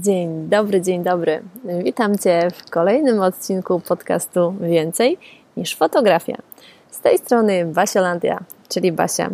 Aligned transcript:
Dzień 0.00 0.48
dobry, 0.48 0.80
dzień 0.80 1.02
dobry. 1.02 1.42
Witam 1.84 2.18
Cię 2.18 2.48
w 2.54 2.70
kolejnym 2.70 3.20
odcinku 3.20 3.80
podcastu 3.80 4.54
Więcej 4.60 5.18
niż 5.56 5.76
fotografia. 5.76 6.36
Z 6.90 7.00
tej 7.00 7.18
strony 7.18 7.64
Basiolandia, 7.64 8.44
czyli 8.68 8.92
Basia. 8.92 9.30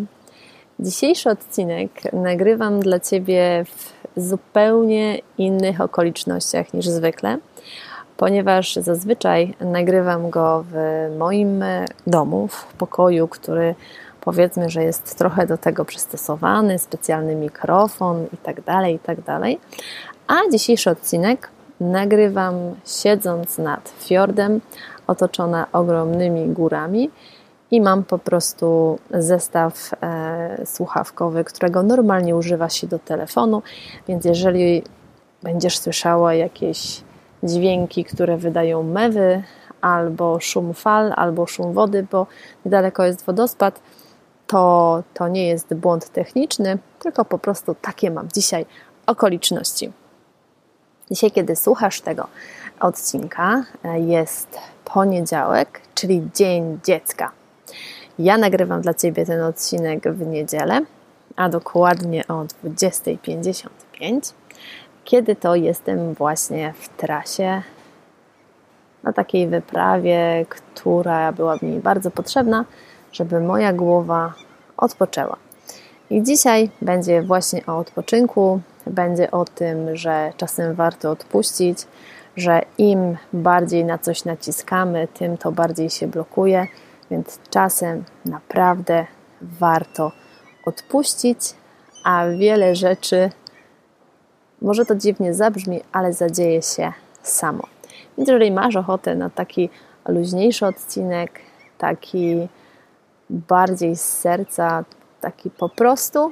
Dzisiejszy 0.80 1.30
odcinek 1.30 1.90
nagrywam 2.12 2.80
dla 2.80 3.00
Ciebie 3.00 3.64
w 3.64 4.20
zupełnie 4.20 5.18
innych 5.38 5.80
okolicznościach 5.80 6.74
niż 6.74 6.86
zwykle, 6.86 7.38
ponieważ 8.16 8.76
zazwyczaj 8.76 9.54
nagrywam 9.60 10.30
go 10.30 10.64
w 10.70 10.76
moim 11.18 11.64
domu, 12.06 12.48
w 12.48 12.64
pokoju, 12.64 13.28
który 13.28 13.74
powiedzmy, 14.20 14.70
że 14.70 14.82
jest 14.82 15.18
trochę 15.18 15.46
do 15.46 15.58
tego 15.58 15.84
przystosowany, 15.84 16.78
specjalny 16.78 17.34
mikrofon 17.34 18.22
itd., 18.22 18.62
tak 18.64 18.88
itd. 18.88 19.40
A 20.32 20.50
dzisiejszy 20.50 20.90
odcinek 20.90 21.48
nagrywam 21.80 22.54
siedząc 23.02 23.58
nad 23.58 23.92
fiordem, 23.98 24.60
otoczona 25.06 25.66
ogromnymi 25.72 26.48
górami 26.48 27.10
i 27.70 27.80
mam 27.80 28.04
po 28.04 28.18
prostu 28.18 28.98
zestaw 29.10 29.90
e, 30.02 30.66
słuchawkowy, 30.66 31.44
którego 31.44 31.82
normalnie 31.82 32.36
używa 32.36 32.68
się 32.68 32.86
do 32.86 32.98
telefonu, 32.98 33.62
więc 34.08 34.24
jeżeli 34.24 34.82
będziesz 35.42 35.78
słyszała 35.78 36.34
jakieś 36.34 37.02
dźwięki, 37.42 38.04
które 38.04 38.36
wydają 38.36 38.82
mewy, 38.82 39.42
albo 39.80 40.40
szum 40.40 40.74
fal, 40.74 41.12
albo 41.16 41.46
szum 41.46 41.72
wody, 41.72 42.06
bo 42.10 42.26
niedaleko 42.64 43.04
jest 43.04 43.24
wodospad, 43.24 43.80
to, 44.46 45.02
to 45.14 45.28
nie 45.28 45.48
jest 45.48 45.74
błąd 45.74 46.08
techniczny, 46.08 46.78
tylko 46.98 47.24
po 47.24 47.38
prostu 47.38 47.74
takie 47.80 48.10
mam 48.10 48.28
dzisiaj 48.34 48.66
okoliczności. 49.06 49.92
Dzisiaj, 51.12 51.30
kiedy 51.30 51.56
słuchasz 51.56 52.00
tego 52.00 52.26
odcinka, 52.80 53.64
jest 53.96 54.58
poniedziałek, 54.84 55.80
czyli 55.94 56.28
Dzień 56.34 56.78
Dziecka. 56.84 57.30
Ja 58.18 58.38
nagrywam 58.38 58.80
dla 58.80 58.94
Ciebie 58.94 59.26
ten 59.26 59.42
odcinek 59.42 60.12
w 60.12 60.26
niedzielę, 60.26 60.80
a 61.36 61.48
dokładnie 61.48 62.24
o 62.28 62.44
20.55, 62.64 64.32
kiedy 65.04 65.36
to 65.36 65.54
jestem 65.54 66.14
właśnie 66.14 66.74
w 66.78 66.88
trasie 66.88 67.62
na 69.02 69.12
takiej 69.12 69.48
wyprawie, 69.48 70.46
która 70.48 71.32
była 71.32 71.56
mi 71.62 71.80
bardzo 71.80 72.10
potrzebna, 72.10 72.64
żeby 73.12 73.40
moja 73.40 73.72
głowa 73.72 74.34
odpoczęła. 74.76 75.36
I 76.10 76.22
dzisiaj 76.22 76.70
będzie 76.82 77.22
właśnie 77.22 77.66
o 77.66 77.78
odpoczynku, 77.78 78.60
będzie 78.86 79.30
o 79.30 79.44
tym, 79.44 79.96
że 79.96 80.32
czasem 80.36 80.74
warto 80.74 81.10
odpuścić, 81.10 81.86
że 82.36 82.62
im 82.78 83.16
bardziej 83.32 83.84
na 83.84 83.98
coś 83.98 84.24
naciskamy, 84.24 85.08
tym 85.14 85.38
to 85.38 85.52
bardziej 85.52 85.90
się 85.90 86.06
blokuje, 86.06 86.66
więc 87.10 87.38
czasem 87.50 88.04
naprawdę 88.24 89.06
warto 89.42 90.12
odpuścić, 90.66 91.38
a 92.04 92.26
wiele 92.28 92.76
rzeczy, 92.76 93.30
może 94.62 94.84
to 94.84 94.94
dziwnie 94.94 95.34
zabrzmi, 95.34 95.80
ale 95.92 96.12
zadzieje 96.12 96.62
się 96.62 96.92
samo. 97.22 97.62
Więc 98.18 98.28
jeżeli 98.28 98.50
masz 98.50 98.76
ochotę 98.76 99.14
na 99.14 99.30
taki 99.30 99.70
luźniejszy 100.08 100.66
odcinek, 100.66 101.40
taki 101.78 102.48
bardziej 103.30 103.96
z 103.96 104.00
serca, 104.00 104.84
taki 105.20 105.50
po 105.50 105.68
prostu 105.68 106.30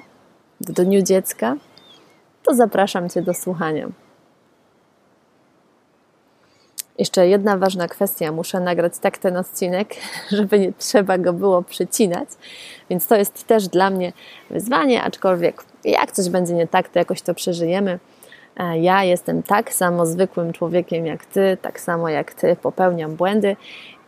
w 0.60 0.72
dniu 0.72 1.02
dziecka, 1.02 1.56
to 2.46 2.54
zapraszam 2.54 3.08
Cię 3.08 3.22
do 3.22 3.34
słuchania. 3.34 3.88
Jeszcze 7.00 7.28
jedna 7.28 7.56
ważna 7.56 7.88
kwestia. 7.88 8.32
Muszę 8.32 8.60
nagrać 8.60 8.98
tak 8.98 9.18
ten 9.18 9.36
odcinek, 9.36 9.94
żeby 10.38 10.58
nie 10.58 10.72
trzeba 10.72 11.18
go 11.18 11.32
było 11.32 11.62
przycinać, 11.62 12.28
więc 12.90 13.06
to 13.06 13.16
jest 13.16 13.46
też 13.46 13.68
dla 13.68 13.90
mnie 13.90 14.12
wyzwanie, 14.50 15.02
aczkolwiek 15.02 15.64
jak 15.84 16.12
coś 16.12 16.28
będzie 16.28 16.54
nie 16.54 16.66
tak, 16.66 16.88
to 16.88 16.98
jakoś 16.98 17.22
to 17.22 17.34
przeżyjemy. 17.34 17.98
E, 18.56 18.78
ja 18.78 19.04
jestem 19.04 19.42
tak 19.42 19.74
samo 19.74 20.06
zwykłym 20.06 20.52
człowiekiem 20.52 21.06
jak 21.06 21.24
Ty, 21.26 21.58
tak 21.62 21.80
samo 21.80 22.08
jak 22.08 22.34
Ty 22.34 22.56
popełniam 22.56 23.16
błędy 23.16 23.56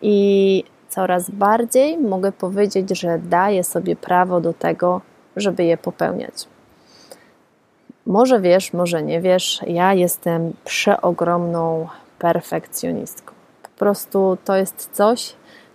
i 0.02 0.64
coraz 0.88 1.30
bardziej 1.30 1.98
mogę 1.98 2.32
powiedzieć, 2.32 2.98
że 2.98 3.18
daję 3.18 3.64
sobie 3.64 3.96
prawo 3.96 4.40
do 4.40 4.52
tego, 4.52 5.00
żeby 5.36 5.64
je 5.64 5.76
popełniać. 5.76 6.34
Może 8.06 8.40
wiesz, 8.40 8.72
może 8.72 9.02
nie 9.02 9.20
wiesz, 9.20 9.60
ja 9.66 9.94
jestem 9.94 10.52
przeogromną 10.64 11.88
perfekcjonistką. 12.18 13.34
Po 13.62 13.68
prostu 13.68 14.38
to 14.44 14.56
jest 14.56 14.90
coś, 14.92 15.34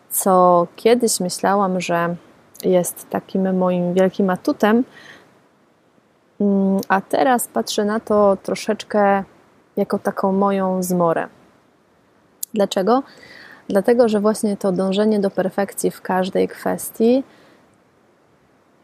co 0.09 0.67
kiedyś 0.75 1.19
myślałam, 1.19 1.81
że 1.81 2.16
jest 2.63 3.09
takim 3.09 3.57
moim 3.57 3.93
wielkim 3.93 4.29
atutem, 4.29 4.83
mm, 6.41 6.81
a 6.87 7.01
teraz 7.01 7.47
patrzę 7.47 7.85
na 7.85 7.99
to 7.99 8.37
troszeczkę 8.43 9.23
jako 9.77 9.99
taką 9.99 10.31
moją 10.31 10.83
zmorę. 10.83 11.27
Dlaczego? 12.53 13.03
Dlatego, 13.69 14.09
że 14.09 14.19
właśnie 14.19 14.57
to 14.57 14.71
dążenie 14.71 15.19
do 15.19 15.29
perfekcji 15.29 15.91
w 15.91 16.01
każdej 16.01 16.47
kwestii 16.47 17.23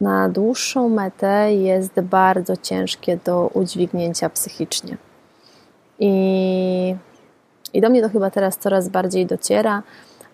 na 0.04 0.30
dłuższą 0.30 0.90
metę 0.90 1.54
jest 1.54 2.02
bardzo 2.02 2.58
ciężkie 2.58 3.18
do 3.26 3.48
udźwignięcia 3.54 4.30
psychicznie. 4.30 4.98
I, 6.00 6.96
I 7.74 7.82
do 7.82 7.90
mnie 7.90 8.02
to 8.02 8.10
chyba 8.10 8.30
teraz 8.32 8.58
coraz 8.58 8.90
bardziej 8.90 9.26
dociera. 9.26 9.84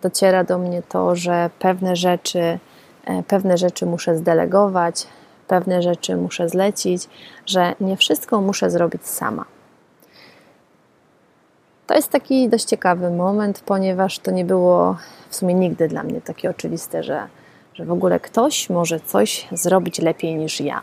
Dociera 0.02 0.44
do 0.44 0.58
mnie 0.58 0.82
to, 0.90 1.16
że 1.16 1.50
pewne 1.60 1.96
rzeczy, 1.96 2.60
e, 3.06 3.24
pewne 3.24 3.58
rzeczy 3.58 3.86
muszę 3.86 4.18
zdelegować, 4.18 5.08
pewne 5.48 5.82
rzeczy 5.82 6.16
muszę 6.16 6.50
zlecić, 6.50 7.10
że 7.46 7.74
nie 7.82 7.98
wszystko 7.98 8.42
muszę 8.42 8.70
zrobić 8.70 9.08
sama. 9.08 9.46
To 11.88 11.94
jest 11.96 12.10
taki 12.10 12.50
dość 12.50 12.66
ciekawy 12.66 13.12
moment, 13.12 13.62
ponieważ 13.66 14.20
to 14.20 14.32
nie 14.32 14.46
było 14.46 14.98
w 15.30 15.36
sumie 15.36 15.54
nigdy 15.54 15.88
dla 15.88 16.04
mnie 16.04 16.22
takie 16.22 16.50
oczywiste, 16.50 17.04
że 17.04 17.28
że 17.80 17.86
w 17.86 17.92
ogóle 17.92 18.20
ktoś 18.20 18.70
może 18.70 19.00
coś 19.00 19.48
zrobić 19.52 20.00
lepiej 20.00 20.36
niż 20.36 20.62
ja. 20.62 20.82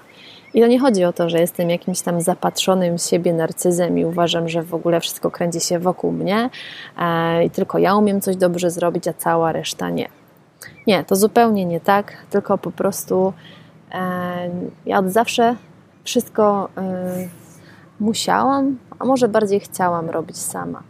I 0.55 0.61
to 0.61 0.67
nie 0.67 0.81
chodzi 0.81 1.05
o 1.05 1.13
to, 1.13 1.31
że 1.31 1.41
jestem 1.41 1.71
jakimś 1.71 2.01
tam 2.01 2.21
zapatrzonym 2.21 2.99
siebie 2.99 3.33
narcyzem 3.33 3.99
i 3.99 4.05
uważam, 4.05 4.49
że 4.49 4.63
w 4.63 4.75
ogóle 4.75 5.01
wszystko 5.01 5.31
kręci 5.31 5.61
się 5.61 5.79
wokół 5.79 6.13
mnie 6.13 6.51
e, 6.99 7.45
i 7.45 7.51
tylko 7.51 7.79
ja 7.79 7.95
umiem 7.95 8.21
coś 8.21 8.37
dobrze 8.37 8.71
zrobić, 8.71 9.09
a 9.09 9.13
cała 9.13 9.53
reszta 9.53 9.91
nie. 9.91 10.09
Nie, 10.87 11.05
to 11.05 11.17
zupełnie 11.17 11.65
nie 11.65 11.81
tak, 11.81 12.13
tylko 12.31 12.59
po 12.59 12.71
prostu 12.71 13.33
e, 13.93 14.51
ja 14.87 14.99
od 14.99 15.09
zawsze 15.09 15.57
wszystko 16.05 16.69
e, 16.77 17.29
musiałam, 18.01 18.79
a 18.99 19.05
może 19.05 19.29
bardziej 19.29 19.61
chciałam 19.61 20.11
robić 20.11 20.39
sama. 20.39 20.83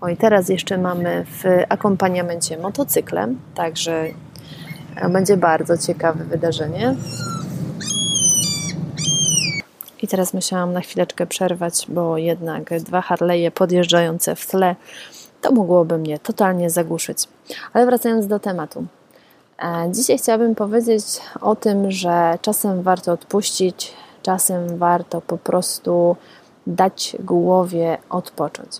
O 0.00 0.08
i 0.08 0.16
teraz 0.16 0.48
jeszcze 0.48 0.78
mamy 0.78 1.24
w 1.26 1.44
akompaniamencie 1.68 2.58
motocyklem, 2.58 3.38
także 3.54 4.08
będzie 5.10 5.36
bardzo 5.36 5.78
ciekawe 5.78 6.24
wydarzenie. 6.24 6.94
I 10.02 10.08
teraz 10.08 10.34
musiałam 10.34 10.72
na 10.72 10.80
chwileczkę 10.80 11.26
przerwać, 11.26 11.86
bo 11.88 12.18
jednak 12.18 12.80
dwa 12.80 13.00
Harley'e 13.00 13.50
podjeżdżające 13.50 14.36
w 14.36 14.46
tle 14.46 14.76
to 15.40 15.52
mogłoby 15.52 15.98
mnie 15.98 16.18
totalnie 16.18 16.70
zagłuszyć. 16.70 17.28
Ale 17.72 17.86
wracając 17.86 18.26
do 18.26 18.38
tematu. 18.38 18.86
E, 19.62 19.88
dzisiaj 19.92 20.18
chciałabym 20.18 20.54
powiedzieć 20.54 21.04
o 21.40 21.56
tym, 21.56 21.90
że 21.90 22.38
czasem 22.42 22.82
warto 22.82 23.12
odpuścić, 23.12 23.92
czasem 24.22 24.78
warto 24.78 25.20
po 25.20 25.38
prostu 25.38 26.16
dać 26.66 27.16
głowie 27.20 27.98
odpocząć. 28.10 28.76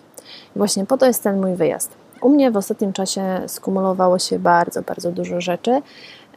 I 0.57 0.59
właśnie 0.59 0.87
po 0.87 0.99
to 0.99 1.07
jest 1.07 1.23
ten 1.23 1.41
mój 1.41 1.55
wyjazd. 1.55 2.04
U 2.25 2.29
mnie 2.29 2.51
w 2.51 2.57
ostatnim 2.57 2.93
czasie 2.93 3.43
skumulowało 3.47 4.19
się 4.19 4.39
bardzo, 4.39 4.83
bardzo 4.83 5.13
dużo 5.13 5.41
rzeczy 5.41 5.83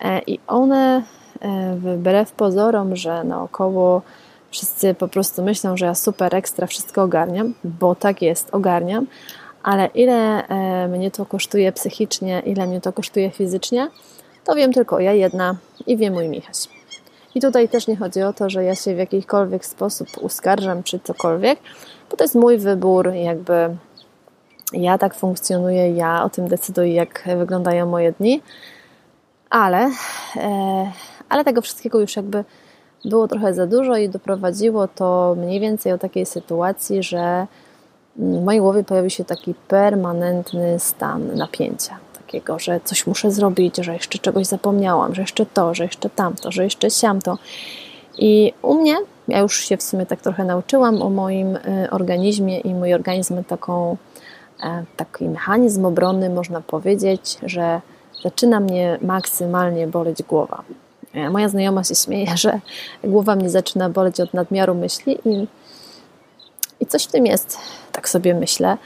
e, 0.01 0.19
i 0.19 0.39
one 0.47 1.03
e, 1.41 1.75
wbrew 1.75 2.31
pozorom, 2.31 2.95
że 2.95 3.23
naokoło 3.23 4.01
wszyscy 4.51 4.93
po 4.93 5.07
prostu 5.07 5.43
myślą, 5.43 5.77
że 5.77 5.85
ja 5.85 5.95
super 5.95 6.35
ekstra 6.35 6.67
wszystko 6.67 7.03
ogarniam, 7.03 7.53
bo 7.63 7.95
tak 7.95 8.21
jest, 8.21 8.49
ogarniam, 8.51 9.07
ale 9.63 9.89
ile 9.93 10.47
e, 10.47 10.87
mnie 10.87 11.11
to 11.11 11.25
kosztuje 11.25 11.71
psychicznie, 11.71 12.41
ile 12.45 12.67
mnie 12.67 12.81
to 12.81 12.93
kosztuje 12.93 13.31
fizycznie, 13.31 13.87
to 14.43 14.55
wiem 14.55 14.73
tylko 14.73 14.99
ja 14.99 15.13
jedna 15.13 15.55
i 15.85 15.97
wie 15.97 16.11
mój 16.11 16.29
Michaś. 16.29 16.57
I 17.35 17.41
tutaj 17.41 17.69
też 17.69 17.87
nie 17.87 17.95
chodzi 17.95 18.21
o 18.21 18.33
to, 18.33 18.49
że 18.49 18.63
ja 18.63 18.75
się 18.75 18.95
w 18.95 18.97
jakikolwiek 18.97 19.65
sposób 19.65 20.07
uskarżam 20.21 20.83
czy 20.83 20.99
cokolwiek, 20.99 21.59
bo 22.11 22.17
to 22.17 22.23
jest 22.23 22.35
mój 22.35 22.57
wybór, 22.57 23.13
jakby 23.13 23.77
ja 24.73 24.97
tak 24.97 25.15
funkcjonuję, 25.15 25.91
ja 25.91 26.23
o 26.23 26.29
tym 26.29 26.47
decyduję, 26.47 26.93
jak 26.93 27.29
wyglądają 27.37 27.85
moje 27.85 28.11
dni, 28.11 28.41
ale, 29.49 29.91
e, 30.35 30.91
ale 31.29 31.43
tego 31.43 31.61
wszystkiego 31.61 31.99
już 31.99 32.15
jakby 32.15 32.43
było 33.05 33.27
trochę 33.27 33.53
za 33.53 33.67
dużo 33.67 33.97
i 33.97 34.09
doprowadziło 34.09 34.87
to 34.87 35.35
mniej 35.37 35.59
więcej 35.59 35.91
do 35.91 35.97
takiej 35.97 36.25
sytuacji, 36.25 37.03
że 37.03 37.47
w 38.15 38.43
mojej 38.43 38.61
głowie 38.61 38.83
pojawił 38.83 39.09
się 39.09 39.25
taki 39.25 39.53
permanentny 39.67 40.79
stan 40.79 41.35
napięcia. 41.35 41.97
Takiego, 42.13 42.59
że 42.59 42.79
coś 42.83 43.07
muszę 43.07 43.31
zrobić, 43.31 43.77
że 43.77 43.93
jeszcze 43.93 44.19
czegoś 44.19 44.45
zapomniałam, 44.45 45.15
że 45.15 45.21
jeszcze 45.21 45.45
to, 45.45 45.73
że 45.73 45.83
jeszcze 45.83 46.09
tamto, 46.09 46.51
że 46.51 46.63
jeszcze 46.63 46.91
siamto. 46.91 47.37
I 48.17 48.53
u 48.61 48.75
mnie, 48.75 48.95
ja 49.27 49.39
już 49.39 49.59
się 49.59 49.77
w 49.77 49.83
sumie 49.83 50.05
tak 50.05 50.21
trochę 50.21 50.45
nauczyłam 50.45 51.01
o 51.01 51.09
moim 51.09 51.55
y, 51.55 51.87
organizmie 51.91 52.59
i 52.59 52.73
mój 52.73 52.93
organizm 52.93 53.43
taką, 53.43 53.97
taki 54.95 55.25
mechanizm 55.25 55.85
obronny, 55.85 56.29
można 56.29 56.61
powiedzieć, 56.61 57.37
że 57.43 57.81
zaczyna 58.23 58.59
mnie 58.59 58.99
maksymalnie 59.01 59.87
boleć 59.87 60.23
głowa. 60.23 60.63
E, 61.13 61.29
moja 61.29 61.49
znajoma 61.49 61.83
się 61.83 61.95
śmieje, 61.95 62.37
że 62.37 62.59
głowa 63.03 63.35
mnie 63.35 63.49
zaczyna 63.49 63.89
boleć 63.89 64.19
od 64.19 64.33
nadmiaru 64.33 64.75
myśli 64.75 65.17
i, 65.25 65.47
i 66.79 66.85
coś 66.85 67.03
w 67.03 67.11
tym 67.11 67.25
jest, 67.25 67.57
tak 67.91 68.09
sobie 68.09 68.33
myślę, 68.33 68.77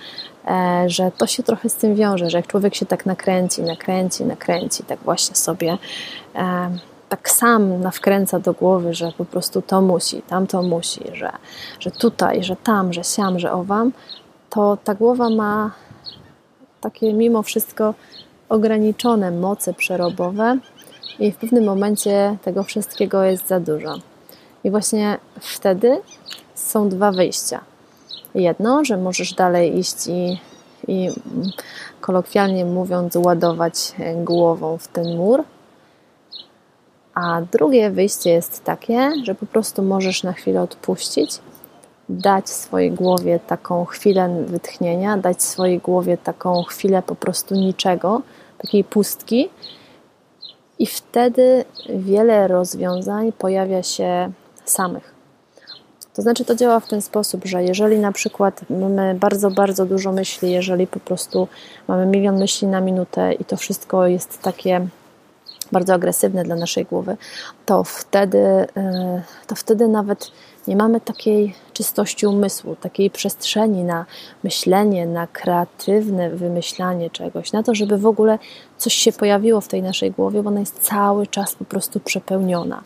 e, 0.48 0.84
że 0.88 1.12
to 1.18 1.28
się 1.28 1.44
trochę 1.44 1.70
z 1.70 1.76
tym 1.76 1.96
wiąże, 1.96 2.30
że 2.30 2.38
jak 2.38 2.48
człowiek 2.48 2.76
się 2.76 2.86
tak 2.86 3.06
nakręci, 3.06 3.62
nakręci, 3.62 4.26
nakręci, 4.26 4.84
tak 4.84 5.00
właśnie 5.00 5.36
sobie 5.36 5.78
tak 7.12 7.30
sam 7.30 7.82
nawkręca 7.82 8.40
do 8.40 8.54
głowy, 8.54 8.94
że 8.94 9.12
po 9.18 9.26
prostu 9.26 9.62
to 9.62 9.82
musi, 9.82 10.22
tam 10.22 10.48
to 10.48 10.62
musi, 10.62 11.02
że, 11.14 11.32
że 11.80 11.92
tutaj, 11.92 12.44
że 12.44 12.56
tam, 12.56 12.94
że 12.94 13.04
siam, 13.04 13.40
że 13.40 13.52
owam, 13.52 13.92
to 14.52 14.78
ta 14.84 14.96
głowa 14.96 15.30
ma 15.30 15.72
takie 16.82 17.14
mimo 17.14 17.44
wszystko 17.44 17.94
ograniczone 18.50 19.32
moce 19.32 19.74
przerobowe 19.74 20.58
i 21.20 21.32
w 21.32 21.38
pewnym 21.38 21.64
momencie 21.64 22.38
tego 22.44 22.64
wszystkiego 22.64 23.24
jest 23.24 23.48
za 23.48 23.60
dużo. 23.60 23.96
I 24.64 24.72
właśnie 24.72 25.18
wtedy 25.40 26.02
są 26.56 26.90
dwa 26.90 27.12
wyjścia. 27.12 27.62
Jedno, 28.36 28.86
że 28.86 28.98
możesz 28.98 29.34
dalej 29.34 29.78
iść 29.80 30.08
i, 30.08 30.40
i 30.88 31.10
kolokwialnie 32.02 32.66
mówiąc, 32.66 33.16
ładować 33.16 33.92
głową 34.16 34.78
w 34.78 34.88
ten 34.88 35.18
mur, 35.18 35.44
a 37.14 37.42
drugie 37.52 37.90
wyjście 37.90 38.30
jest 38.30 38.64
takie, 38.64 39.12
że 39.24 39.36
po 39.36 39.46
prostu 39.46 39.84
możesz 39.84 40.24
na 40.24 40.34
chwilę 40.34 40.62
odpuścić, 40.62 41.40
dać 42.12 42.50
swojej 42.50 42.92
głowie 42.92 43.40
taką 43.48 43.86
chwilę 43.86 44.44
wytchnienia, 44.48 45.18
dać 45.18 45.44
swojej 45.44 45.80
głowie 45.80 46.18
taką 46.18 46.64
chwilę 46.64 47.02
po 47.02 47.16
prostu 47.16 47.56
niczego, 47.56 48.22
takiej 48.58 48.84
pustki, 48.84 49.50
i 50.80 50.86
wtedy 50.86 51.66
wiele 51.90 52.48
rozwiązań 52.48 53.32
pojawia 53.32 53.84
się 53.84 54.32
samych. 54.66 55.14
To 56.14 56.22
znaczy, 56.22 56.46
to 56.46 56.56
działa 56.56 56.80
w 56.80 56.88
ten 56.88 57.02
sposób, 57.02 57.46
że 57.46 57.64
jeżeli 57.64 58.00
na 58.00 58.12
przykład 58.12 58.62
mamy 58.70 59.16
bardzo, 59.16 59.52
bardzo 59.52 59.86
dużo 59.86 60.12
myśli, 60.12 60.52
jeżeli 60.52 60.88
po 60.88 61.00
prostu 61.00 61.48
mamy 61.88 62.06
milion 62.06 62.40
myśli 62.40 62.68
na 62.68 62.82
minutę 62.82 63.34
i 63.34 63.46
to 63.46 63.58
wszystko 63.58 64.08
jest 64.08 64.42
takie 64.42 64.88
bardzo 65.72 65.94
agresywne 65.94 66.44
dla 66.44 66.56
naszej 66.56 66.86
głowy, 66.86 67.18
to 67.66 67.84
wtedy, 67.84 68.38
e, 68.78 69.24
to 69.48 69.56
wtedy 69.56 69.88
nawet 69.88 70.32
nie 70.68 70.76
mamy 70.76 71.02
takiej 71.02 71.56
czystości 71.74 72.28
umysłu, 72.28 72.76
takiej 72.76 73.10
przestrzeni 73.10 73.84
na 73.84 74.06
myślenie, 74.44 75.06
na 75.06 75.28
kreatywne 75.28 76.30
wymyślanie 76.30 77.10
czegoś, 77.10 77.52
na 77.52 77.64
to, 77.64 77.76
żeby 77.76 77.98
w 77.98 78.06
ogóle 78.06 78.40
coś 78.78 78.94
się 78.94 79.12
pojawiło 79.12 79.62
w 79.62 79.68
tej 79.68 79.82
naszej 79.82 80.12
głowie, 80.12 80.44
bo 80.44 80.50
ona 80.50 80.60
jest 80.60 80.80
cały 80.80 81.28
czas 81.28 81.56
po 81.56 81.66
prostu 81.66 82.00
przepełniona. 82.00 82.84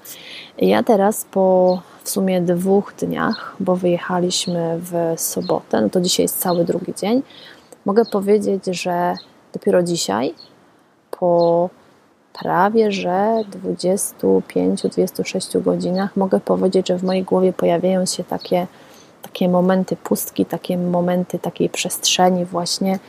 Ja 0.58 0.84
teraz 0.84 1.26
po 1.32 1.82
w 2.04 2.10
sumie 2.10 2.42
dwóch 2.42 2.94
dniach, 3.00 3.56
bo 3.60 3.76
wyjechaliśmy 3.76 4.80
w 4.80 5.20
sobotę, 5.22 5.82
no 5.82 5.90
to 5.90 6.02
dzisiaj 6.02 6.24
jest 6.24 6.40
cały 6.40 6.66
drugi 6.66 6.94
dzień, 6.94 7.22
mogę 7.86 8.06
powiedzieć, 8.06 8.66
że 8.66 9.16
dopiero 9.54 9.84
dzisiaj 9.84 10.34
po 11.12 11.70
prawie 12.40 12.92
że 12.92 13.44
25-26 13.66 15.62
godzinach. 15.62 16.16
Mogę 16.16 16.40
powiedzieć, 16.40 16.88
że 16.88 16.98
w 16.98 17.04
mojej 17.04 17.24
głowie 17.24 17.54
pojawiają 17.54 18.06
się 18.06 18.24
takie, 18.24 18.68
takie 19.22 19.50
momenty 19.50 19.96
pustki, 19.96 20.46
takie 20.46 20.78
momenty 20.78 21.40
takiej 21.40 21.70
przestrzeni 21.70 22.46
właśnie 22.46 23.00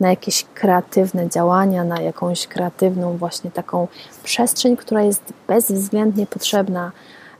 na 0.00 0.10
jakieś 0.10 0.46
kreatywne 0.54 1.28
działania, 1.28 1.84
na 1.84 2.00
jakąś 2.00 2.46
kreatywną 2.46 3.16
właśnie 3.16 3.50
taką 3.50 3.88
przestrzeń, 4.22 4.76
która 4.76 5.02
jest 5.02 5.22
bezwzględnie 5.48 6.26
potrzebna 6.26 6.92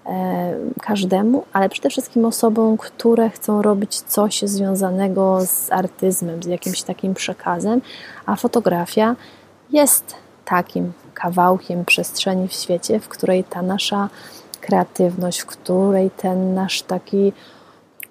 e, 0.06 0.54
każdemu, 0.80 1.44
ale 1.52 1.68
przede 1.68 1.90
wszystkim 1.90 2.24
osobom, 2.24 2.76
które 2.76 3.30
chcą 3.30 3.62
robić 3.62 4.00
coś 4.00 4.42
związanego 4.42 5.40
z 5.46 5.72
artyzmem, 5.72 6.42
z 6.42 6.46
jakimś 6.46 6.82
takim 6.82 7.14
przekazem, 7.14 7.80
a 8.26 8.36
fotografia 8.36 9.16
jest 9.70 10.14
takim 10.44 10.92
kawałkiem 11.22 11.84
przestrzeni 11.84 12.48
w 12.48 12.52
świecie, 12.52 13.00
w 13.00 13.08
której 13.08 13.44
ta 13.44 13.62
nasza 13.62 14.08
kreatywność, 14.60 15.40
w 15.40 15.46
której 15.46 16.10
ten 16.10 16.54
nasz 16.54 16.82
taki 16.82 17.32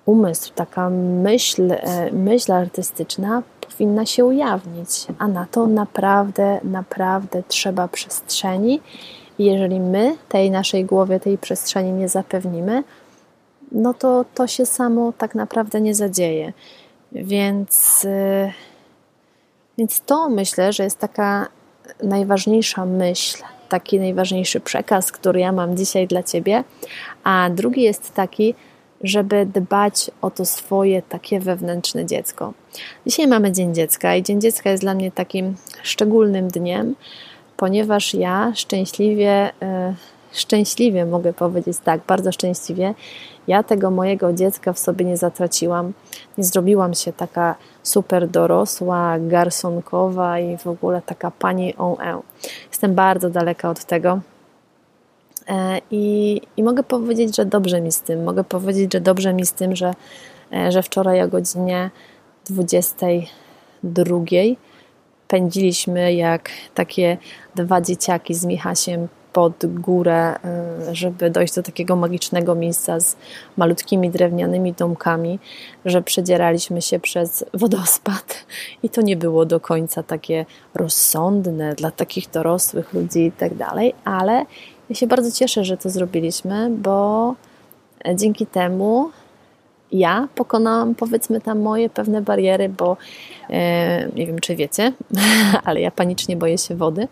umysł, 0.05 0.51
taka 0.55 0.89
myśl, 0.89 1.71
e, 1.71 2.11
myśl 2.11 2.51
artystyczna 2.51 3.43
powinna 3.61 4.05
się 4.05 4.25
ujawnić, 4.25 5.07
a 5.19 5.27
na 5.27 5.45
to 5.45 5.67
naprawdę, 5.67 6.59
naprawdę 6.63 7.43
trzeba 7.47 7.87
przestrzeni. 7.87 8.81
I 9.39 9.45
jeżeli 9.45 9.79
my 9.79 10.17
tej 10.29 10.51
naszej 10.51 10.85
głowie, 10.85 11.19
tej 11.19 11.37
przestrzeni 11.37 11.91
nie 11.91 12.09
zapewnimy, 12.09 12.83
no 13.71 13.93
to 13.93 14.25
to 14.35 14.47
się 14.47 14.65
samo 14.65 15.13
tak 15.17 15.35
naprawdę 15.35 15.81
nie 15.81 15.95
zadzieje. 15.95 16.53
Więc, 17.11 18.05
e, 18.05 18.53
więc 19.77 20.01
to 20.01 20.29
myślę, 20.29 20.73
że 20.73 20.83
jest 20.83 20.97
taka 20.97 21.47
najważniejsza 22.03 22.85
myśl, 22.85 23.43
taki 23.69 23.99
najważniejszy 23.99 24.59
przekaz, 24.59 25.11
który 25.11 25.39
ja 25.39 25.51
mam 25.51 25.77
dzisiaj 25.77 26.07
dla 26.07 26.23
Ciebie, 26.23 26.63
a 27.23 27.49
drugi 27.49 27.81
jest 27.81 28.13
taki, 28.13 28.53
żeby 29.01 29.45
dbać 29.45 30.11
o 30.21 30.31
to 30.31 30.45
swoje 30.45 31.01
takie 31.01 31.39
wewnętrzne 31.39 32.05
dziecko. 32.05 32.53
Dzisiaj 33.07 33.27
mamy 33.27 33.51
Dzień 33.51 33.75
Dziecka 33.75 34.15
i 34.15 34.23
Dzień 34.23 34.41
Dziecka 34.41 34.69
jest 34.69 34.83
dla 34.83 34.93
mnie 34.93 35.11
takim 35.11 35.55
szczególnym 35.83 36.47
dniem, 36.47 36.95
ponieważ 37.57 38.13
ja 38.13 38.51
szczęśliwie, 38.55 39.51
yy, 39.61 39.67
szczęśliwie 40.33 41.05
mogę 41.05 41.33
powiedzieć 41.33 41.77
tak, 41.83 42.01
bardzo 42.07 42.31
szczęśliwie, 42.31 42.93
ja 43.47 43.63
tego 43.63 43.91
mojego 43.91 44.33
dziecka 44.33 44.73
w 44.73 44.79
sobie 44.79 45.05
nie 45.05 45.17
zatraciłam. 45.17 45.93
Nie 46.37 46.43
zrobiłam 46.43 46.93
się 46.93 47.13
taka 47.13 47.55
super 47.83 48.27
dorosła, 48.27 49.19
garsonkowa 49.19 50.39
i 50.39 50.57
w 50.57 50.67
ogóle 50.67 51.01
taka 51.05 51.31
pani 51.31 51.75
on 51.75 51.95
e. 52.01 52.21
Jestem 52.67 52.95
bardzo 52.95 53.29
daleka 53.29 53.69
od 53.69 53.85
tego. 53.85 54.19
E, 55.47 55.81
I, 55.91 56.41
I 56.57 56.63
mogę 56.63 56.83
powiedzieć, 56.83 57.35
że 57.35 57.45
dobrze 57.45 57.81
mi 57.81 57.91
z 57.91 58.01
tym. 58.01 58.23
Mogę 58.23 58.43
powiedzieć, 58.43 58.93
że 58.93 59.01
dobrze 59.01 59.33
mi 59.33 59.45
z 59.45 59.53
tym, 59.53 59.75
że, 59.75 59.93
e, 60.53 60.71
że 60.71 60.83
wczoraj 60.83 61.21
o 61.21 61.27
godzinie 61.27 61.89
22 62.49 64.19
pędziliśmy 65.27 66.13
jak 66.13 66.49
takie 66.73 67.17
dwa 67.55 67.81
dzieciaki 67.81 68.33
z 68.33 68.45
Michasiem 68.45 69.07
pod 69.33 69.65
górę, 69.65 70.35
y, 70.89 70.95
żeby 70.95 71.29
dojść 71.29 71.55
do 71.55 71.63
takiego 71.63 71.95
magicznego 71.95 72.55
miejsca 72.55 72.99
z 72.99 73.15
malutkimi 73.57 74.09
drewnianymi 74.09 74.73
domkami, 74.73 75.39
że 75.85 76.01
przedzieraliśmy 76.01 76.81
się 76.81 76.99
przez 76.99 77.45
wodospad 77.53 78.45
i 78.83 78.89
to 78.89 79.01
nie 79.01 79.17
było 79.17 79.45
do 79.45 79.59
końca 79.59 80.03
takie 80.03 80.45
rozsądne 80.75 81.75
dla 81.75 81.91
takich 81.91 82.29
dorosłych 82.29 82.93
ludzi 82.93 83.25
i 83.25 83.31
tak 83.31 83.55
dalej, 83.55 83.93
ale 84.03 84.45
ja 84.89 84.95
się 84.95 85.07
bardzo 85.07 85.31
cieszę, 85.31 85.65
że 85.65 85.77
to 85.77 85.89
zrobiliśmy, 85.89 86.69
bo 86.69 87.35
dzięki 88.15 88.45
temu 88.45 89.11
ja 89.91 90.27
pokonałam 90.35 90.95
powiedzmy 90.95 91.41
tam 91.41 91.59
moje 91.59 91.89
pewne 91.89 92.21
bariery, 92.21 92.69
bo 92.69 92.97
e, 93.49 94.09
nie 94.15 94.27
wiem 94.27 94.39
czy 94.39 94.55
wiecie, 94.55 94.93
ale 95.65 95.81
ja 95.81 95.91
panicznie 95.91 96.37
boję 96.37 96.57
się 96.57 96.75
wody. 96.75 97.07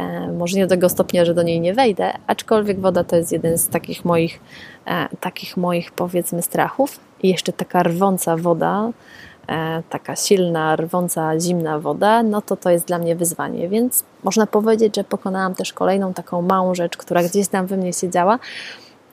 E, 0.00 0.32
może 0.32 0.56
nie 0.56 0.66
do 0.66 0.70
tego 0.70 0.88
stopnia, 0.88 1.24
że 1.24 1.34
do 1.34 1.42
niej 1.42 1.60
nie 1.60 1.74
wejdę, 1.74 2.12
aczkolwiek 2.26 2.80
woda 2.80 3.04
to 3.04 3.16
jest 3.16 3.32
jeden 3.32 3.58
z 3.58 3.68
takich 3.68 4.04
moich, 4.04 4.40
e, 4.86 5.08
takich 5.20 5.56
moich 5.56 5.92
powiedzmy 5.92 6.42
strachów. 6.42 7.00
I 7.22 7.28
jeszcze 7.28 7.52
taka 7.52 7.82
rwąca 7.82 8.36
woda, 8.36 8.90
e, 9.48 9.82
taka 9.90 10.16
silna, 10.16 10.76
rwąca, 10.76 11.40
zimna 11.40 11.78
woda, 11.78 12.22
no 12.22 12.42
to 12.42 12.56
to 12.56 12.70
jest 12.70 12.86
dla 12.86 12.98
mnie 12.98 13.16
wyzwanie. 13.16 13.68
Więc 13.68 14.04
można 14.24 14.46
powiedzieć, 14.46 14.96
że 14.96 15.04
pokonałam 15.04 15.54
też 15.54 15.72
kolejną 15.72 16.14
taką 16.14 16.42
małą 16.42 16.74
rzecz, 16.74 16.96
która 16.96 17.22
gdzieś 17.22 17.48
tam 17.48 17.66
we 17.66 17.76
mnie 17.76 17.92
siedziała, 17.92 18.38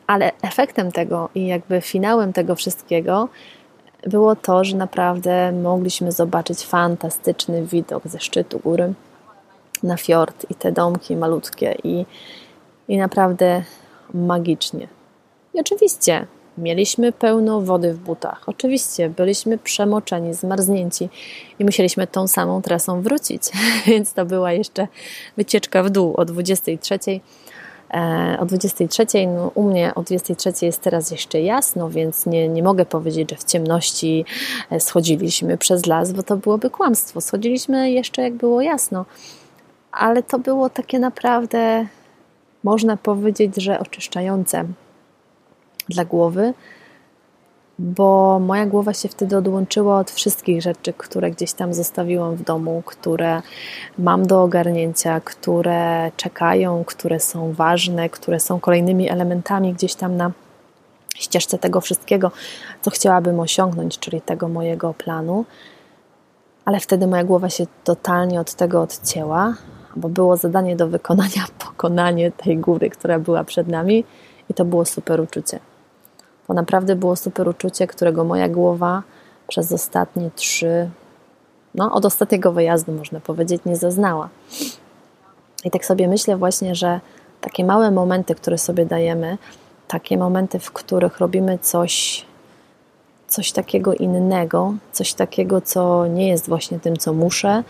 ale 0.08 0.32
efektem 0.42 0.92
tego 0.92 1.30
i 1.36 1.48
jakby 1.48 1.82
finałem 1.82 2.34
tego 2.34 2.56
wszystkiego 2.56 3.30
było 4.04 4.36
to, 4.36 4.64
że 4.64 4.78
naprawdę 4.78 5.52
mogliśmy 5.52 6.12
zobaczyć 6.12 6.66
fantastyczny 6.66 7.66
widok 7.66 8.08
ze 8.08 8.20
szczytu 8.20 8.60
góry 8.60 8.94
na 9.84 9.98
fiord 9.98 10.46
i 10.50 10.56
te 10.56 10.72
domki 10.72 11.16
malutkie 11.16 11.76
i, 11.84 12.06
i 12.88 12.98
naprawdę 12.98 13.64
magicznie. 14.14 14.88
I 15.54 15.60
oczywiście 15.60 16.28
mieliśmy 16.58 17.12
pełno 17.12 17.62
wody 17.62 17.94
w 17.94 17.98
butach. 17.98 18.44
Oczywiście 18.46 19.10
byliśmy 19.10 19.58
przemoczeni, 19.58 20.34
zmarznięci 20.34 21.10
i 21.60 21.66
musieliśmy 21.66 22.08
tą 22.08 22.28
samą 22.28 22.62
trasą 22.62 23.02
wrócić, 23.02 23.44
więc 23.88 24.14
to 24.14 24.26
była 24.26 24.52
jeszcze 24.52 24.88
wycieczka 25.38 25.84
w 25.84 25.90
dół 25.90 26.14
o 26.18 26.26
23. 26.26 27.00
E, 27.94 28.38
o 28.40 28.46
23, 28.46 29.06
no 29.28 29.52
u 29.56 29.64
mnie 29.64 29.96
o 29.96 30.04
23 30.04 30.66
jest 30.66 30.82
teraz 30.82 31.12
jeszcze 31.12 31.42
jasno, 31.42 31.90
więc 31.90 32.26
nie, 32.26 32.50
nie 32.50 32.64
mogę 32.64 32.86
powiedzieć, 32.86 33.30
że 33.30 33.36
w 33.36 33.44
ciemności 33.44 34.26
e, 34.72 34.80
schodziliśmy 34.80 35.58
przez 35.58 35.86
las, 35.86 36.12
bo 36.12 36.24
to 36.24 36.38
byłoby 36.38 36.70
kłamstwo. 36.70 37.22
Schodziliśmy 37.22 37.92
jeszcze 37.92 38.22
jak 38.22 38.34
było 38.34 38.62
jasno, 38.62 39.06
ale 40.00 40.24
to 40.24 40.40
było 40.40 40.70
takie 40.70 41.00
naprawdę, 41.00 41.86
można 42.64 42.98
powiedzieć, 42.98 43.56
że 43.56 43.80
oczyszczające 43.80 44.66
dla 45.90 46.06
głowy, 46.06 46.54
bo 47.80 48.40
moja 48.40 48.66
głowa 48.66 48.94
się 48.94 49.10
wtedy 49.10 49.38
odłączyła 49.38 50.00
od 50.00 50.12
wszystkich 50.12 50.62
rzeczy, 50.62 50.94
które 50.94 51.32
gdzieś 51.32 51.54
tam 51.54 51.74
zostawiłam 51.74 52.36
w 52.36 52.44
domu, 52.44 52.84
które 52.86 53.42
mam 53.98 54.28
do 54.28 54.44
ogarnięcia, 54.44 55.20
które 55.20 56.12
czekają, 56.18 56.84
które 56.86 57.20
są 57.20 57.54
ważne, 57.54 58.10
które 58.10 58.40
są 58.40 58.60
kolejnymi 58.60 59.10
elementami 59.10 59.74
gdzieś 59.74 59.96
tam 59.96 60.18
na 60.18 60.32
ścieżce 61.16 61.58
tego 61.58 61.82
wszystkiego, 61.82 62.32
co 62.82 62.92
chciałabym 62.92 63.40
osiągnąć, 63.40 64.00
czyli 64.00 64.22
tego 64.22 64.48
mojego 64.48 64.94
planu. 64.94 65.46
Ale 66.66 66.80
wtedy 66.80 67.08
moja 67.08 67.24
głowa 67.24 67.50
się 67.50 67.68
totalnie 67.84 68.40
od 68.40 68.54
tego 68.54 68.82
odcięła, 68.82 69.54
bo 69.98 70.10
było 70.10 70.38
zadanie 70.38 70.76
do 70.76 70.88
wykonania, 70.88 71.46
pokonanie 71.68 72.32
tej 72.32 72.58
góry, 72.58 72.90
która 72.90 73.20
była 73.20 73.44
przed 73.44 73.68
nami, 73.68 74.04
i 74.50 74.54
to 74.54 74.66
było 74.66 74.86
super 74.86 75.22
uczucie. 75.22 75.60
To 76.48 76.54
naprawdę 76.54 76.96
było 76.96 77.16
super 77.16 77.48
uczucie, 77.48 77.88
którego 77.88 78.24
moja 78.24 78.50
głowa 78.50 79.04
przez 79.48 79.72
ostatnie 79.72 80.32
trzy, 80.36 80.90
no 81.76 81.94
od 81.94 82.06
ostatniego 82.06 82.52
wyjazdu 82.52 82.92
można 82.92 83.20
powiedzieć, 83.20 83.62
nie 83.66 83.76
zaznała. 83.76 84.30
I 85.64 85.72
tak 85.72 85.86
sobie 85.86 86.08
myślę 86.08 86.38
właśnie, 86.38 86.76
że 86.76 87.00
takie 87.42 87.66
małe 87.66 87.92
momenty, 87.92 88.36
które 88.36 88.58
sobie 88.58 88.86
dajemy, 88.86 89.38
takie 89.88 90.18
momenty, 90.18 90.60
w 90.60 90.72
których 90.72 91.20
robimy 91.20 91.60
coś, 91.62 92.26
coś 93.28 93.52
takiego 93.52 93.94
innego, 93.94 94.74
coś 94.92 95.14
takiego, 95.14 95.62
co 95.62 96.08
nie 96.08 96.28
jest 96.28 96.48
właśnie 96.48 96.80
tym, 96.80 96.98
co 96.98 97.14
muszę, 97.14 97.64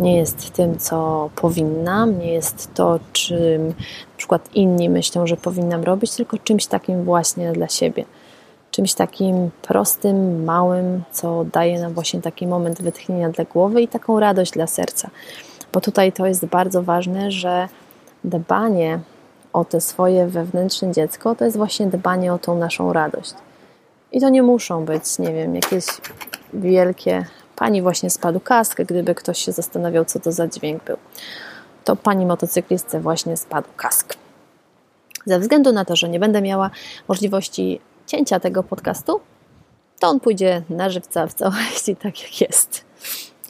nie 0.00 0.16
jest 0.16 0.50
tym, 0.50 0.78
co 0.78 1.30
powinnam, 1.36 2.18
nie 2.18 2.32
jest 2.32 2.74
to, 2.74 3.00
czym 3.12 3.68
na 3.68 4.16
przykład 4.16 4.48
inni 4.54 4.90
myślą, 4.90 5.26
że 5.26 5.36
powinnam 5.36 5.84
robić, 5.84 6.16
tylko 6.16 6.38
czymś 6.38 6.66
takim 6.66 7.04
właśnie 7.04 7.52
dla 7.52 7.68
siebie 7.68 8.04
czymś 8.72 8.94
takim 8.94 9.50
prostym, 9.62 10.44
małym, 10.44 11.02
co 11.12 11.44
daje 11.44 11.80
nam 11.80 11.92
właśnie 11.92 12.22
taki 12.22 12.46
moment 12.46 12.82
wytchnienia 12.82 13.30
dla 13.30 13.44
głowy 13.44 13.82
i 13.82 13.88
taką 13.88 14.20
radość 14.20 14.52
dla 14.52 14.66
serca. 14.66 15.10
Bo 15.72 15.80
tutaj 15.80 16.12
to 16.12 16.26
jest 16.26 16.46
bardzo 16.46 16.82
ważne, 16.82 17.30
że 17.30 17.68
dbanie 18.24 19.00
o 19.52 19.64
te 19.64 19.80
swoje 19.80 20.26
wewnętrzne 20.26 20.92
dziecko 20.92 21.34
to 21.34 21.44
jest 21.44 21.56
właśnie 21.56 21.86
dbanie 21.86 22.32
o 22.32 22.38
tą 22.38 22.58
naszą 22.58 22.92
radość. 22.92 23.34
I 24.12 24.20
to 24.20 24.28
nie 24.28 24.42
muszą 24.42 24.84
być, 24.84 25.18
nie 25.18 25.32
wiem, 25.32 25.54
jakieś 25.54 25.84
wielkie. 26.54 27.26
Pani 27.56 27.82
właśnie 27.82 28.10
spadł 28.10 28.40
kask, 28.40 28.82
gdyby 28.82 29.14
ktoś 29.14 29.38
się 29.38 29.52
zastanawiał, 29.52 30.04
co 30.04 30.20
to 30.20 30.32
za 30.32 30.48
dźwięk 30.48 30.84
był. 30.84 30.96
To 31.84 31.96
pani 31.96 32.26
motocyklistce 32.26 33.00
właśnie 33.00 33.36
spadł 33.36 33.68
kask. 33.76 34.14
Ze 35.26 35.38
względu 35.38 35.72
na 35.72 35.84
to, 35.84 35.96
że 35.96 36.08
nie 36.08 36.20
będę 36.20 36.42
miała 36.42 36.70
możliwości 37.08 37.80
cięcia 38.06 38.40
tego 38.40 38.62
podcastu, 38.62 39.20
to 40.00 40.08
on 40.08 40.20
pójdzie 40.20 40.62
na 40.70 40.90
żywca 40.90 41.26
w 41.26 41.34
całości 41.34 41.96
tak 41.96 42.22
jak 42.22 42.40
jest. 42.40 42.84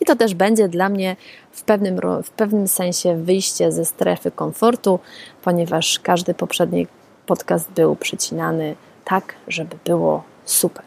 I 0.00 0.04
to 0.04 0.16
też 0.16 0.34
będzie 0.34 0.68
dla 0.68 0.88
mnie 0.88 1.16
w 1.52 1.62
pewnym, 1.62 2.00
w 2.24 2.30
pewnym 2.30 2.68
sensie 2.68 3.16
wyjście 3.16 3.72
ze 3.72 3.84
strefy 3.84 4.30
komfortu, 4.30 4.98
ponieważ 5.42 5.98
każdy 5.98 6.34
poprzedni 6.34 6.86
podcast 7.26 7.70
był 7.70 7.96
przycinany 7.96 8.76
tak, 9.04 9.34
żeby 9.48 9.76
było 9.84 10.31
super. 10.44 10.84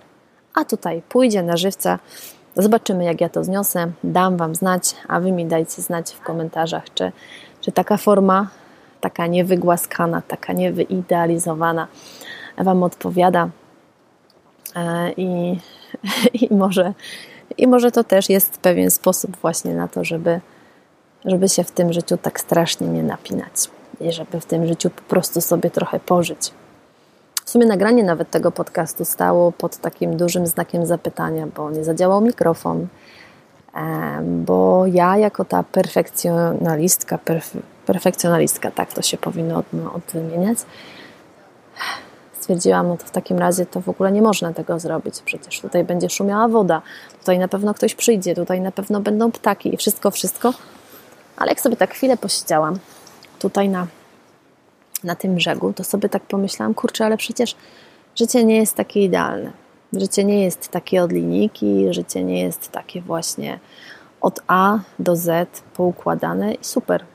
A 0.54 0.66
tutaj 0.66 1.02
pójdzie 1.10 1.44
na 1.44 1.58
żywca. 1.58 2.00
Zobaczymy, 2.56 3.04
jak 3.04 3.22
ja 3.22 3.30
to 3.30 3.44
zniosę. 3.44 3.92
Dam 4.04 4.38
Wam 4.38 4.56
znać, 4.56 4.96
a 5.08 5.20
Wy 5.20 5.32
mi 5.32 5.46
dajcie 5.46 5.82
znać 5.82 6.12
w 6.12 6.22
komentarzach, 6.22 6.84
czy, 6.94 7.12
czy 7.62 7.72
taka 7.72 7.98
forma, 7.98 8.48
taka 9.02 9.28
niewygłaskana, 9.28 10.22
taka 10.22 10.54
niewyidealizowana, 10.54 11.88
Wam 12.58 12.84
odpowiada. 12.84 13.50
E, 14.76 15.12
I, 15.12 15.60
i, 16.42 16.54
może, 16.54 16.94
I 17.58 17.68
może 17.68 17.92
to 17.92 18.04
też 18.04 18.30
jest 18.30 18.58
pewien 18.58 18.92
sposób 18.92 19.38
właśnie 19.38 19.74
na 19.74 19.88
to, 19.88 20.04
żeby, 20.04 20.42
żeby 21.26 21.50
się 21.50 21.64
w 21.64 21.72
tym 21.72 21.94
życiu 21.94 22.18
tak 22.18 22.40
strasznie 22.40 22.88
nie 22.88 23.04
napinać 23.04 23.70
i 24.02 24.12
żeby 24.12 24.40
w 24.40 24.46
tym 24.46 24.68
życiu 24.68 24.90
po 24.90 25.02
prostu 25.02 25.42
sobie 25.42 25.70
trochę 25.70 26.00
pożyć. 26.00 26.52
W 27.46 27.50
sumie 27.50 27.66
nagranie 27.66 28.04
nawet 28.04 28.30
tego 28.30 28.52
podcastu 28.52 29.06
stało 29.06 29.52
pod 29.52 29.78
takim 29.78 30.18
dużym 30.18 30.48
znakiem 30.48 30.86
zapytania, 30.86 31.48
bo 31.48 31.72
nie 31.72 31.84
zadziałał 31.84 32.22
mikrofon, 32.22 32.88
bo 34.22 34.86
ja 34.86 35.18
jako 35.18 35.46
ta 35.46 35.64
perfekcjonalistka, 35.64 37.18
perf 37.18 37.58
perfekcjonalistka, 37.86 38.72
tak 38.72 38.94
to 38.94 39.02
się 39.02 39.18
powinno 39.18 39.64
odmieniać, 39.94 40.58
stwierdziłam, 42.40 42.88
no 42.88 42.98
to 42.98 43.06
w 43.06 43.12
takim 43.12 43.38
razie 43.38 43.66
to 43.66 43.82
w 43.82 43.90
ogóle 43.90 44.12
nie 44.12 44.22
można 44.22 44.54
tego 44.54 44.80
zrobić. 44.80 45.22
Przecież 45.26 45.62
tutaj 45.62 45.84
będzie 45.84 46.10
szumiała 46.10 46.48
woda, 46.48 46.82
tutaj 47.20 47.40
na 47.40 47.48
pewno 47.48 47.74
ktoś 47.74 47.96
przyjdzie, 47.96 48.36
tutaj 48.36 48.62
na 48.62 48.72
pewno 48.72 49.00
będą 49.00 49.32
ptaki 49.32 49.74
i 49.74 49.78
wszystko, 49.78 50.12
wszystko. 50.12 50.54
Ale 51.38 51.50
jak 51.50 51.62
sobie 51.62 51.76
tak 51.76 51.94
chwilę 51.94 52.18
posiedziałam 52.18 52.80
tutaj 53.40 53.70
na, 53.70 53.88
na 55.06 55.16
tym 55.16 55.36
brzegu, 55.36 55.74
to 55.74 55.84
sobie 55.84 56.10
tak 56.10 56.24
pomyślałam, 56.24 56.74
kurczę, 56.74 57.06
ale 57.06 57.18
przecież 57.18 57.56
życie 58.16 58.46
nie 58.46 58.58
jest 58.58 58.76
takie 58.76 59.04
idealne. 59.04 59.52
Życie 59.94 60.24
nie 60.24 60.44
jest 60.44 60.70
takie 60.70 61.04
od 61.04 61.12
linijki, 61.12 61.94
życie 61.94 62.24
nie 62.24 62.42
jest 62.42 62.72
takie 62.72 63.02
właśnie 63.02 63.60
od 64.22 64.40
A 64.48 64.80
do 65.00 65.16
Z 65.16 65.62
poukładane 65.74 66.54
i 66.54 66.64
super. 66.64 67.06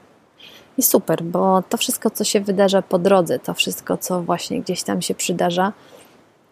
I 0.79 0.83
super, 0.83 1.23
bo 1.23 1.63
to 1.69 1.77
wszystko, 1.77 2.11
co 2.11 2.25
się 2.25 2.41
wydarza 2.41 2.83
po 2.83 2.99
drodze, 2.99 3.39
to 3.39 3.55
wszystko, 3.55 3.97
co 3.97 4.23
właśnie 4.23 4.61
gdzieś 4.61 4.83
tam 4.83 5.03
się 5.03 5.15
przydarza, 5.15 5.73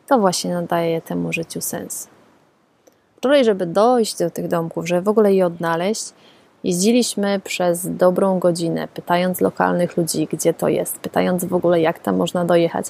to 0.07 0.19
właśnie 0.19 0.55
nadaje 0.55 1.01
temu 1.01 1.33
życiu 1.33 1.61
sens. 1.61 2.09
Wczoraj, 3.17 3.45
żeby 3.45 3.67
dojść 3.67 4.19
do 4.19 4.31
tych 4.31 4.49
domków, 4.49 4.89
żeby 4.89 5.03
w 5.03 5.09
ogóle 5.09 5.35
je 5.35 5.47
odnaleźć, 5.47 6.13
jeździliśmy 6.65 7.41
przez 7.45 7.97
dobrą 7.97 8.39
godzinę, 8.39 8.89
pytając 8.95 9.41
lokalnych 9.41 9.97
ludzi, 9.97 10.29
gdzie 10.33 10.55
to 10.55 10.69
jest, 10.69 10.99
pytając 10.99 11.45
w 11.45 11.55
ogóle, 11.55 11.81
jak 11.81 11.99
tam 11.99 12.17
można 12.17 12.45
dojechać. 12.45 12.87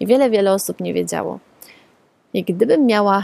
I 0.00 0.06
wiele, 0.06 0.30
wiele 0.30 0.52
osób 0.52 0.80
nie 0.80 0.94
wiedziało. 0.94 1.38
I 2.34 2.44
gdybym 2.44 2.86
miała, 2.86 3.22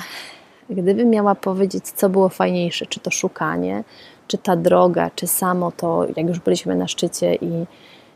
gdybym 0.71 1.11
miała 1.11 1.35
powiedzieć, 1.35 1.85
co 1.85 2.09
było 2.09 2.29
fajniejsze, 2.29 2.87
czy 2.87 3.01
to 3.01 3.11
szukanie, 3.11 3.85
czy 4.27 4.39
ta 4.39 4.57
droga, 4.57 5.11
czy 5.15 5.27
samo 5.27 5.73
to, 5.73 6.07
jak 6.17 6.29
już 6.29 6.41
byliśmy 6.41 6.75
na 6.75 6.89
szczycie 6.89 7.35
i, 7.35 7.67